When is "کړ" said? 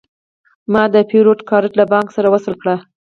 2.61-2.67